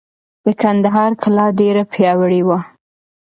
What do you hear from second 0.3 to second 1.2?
د کندهار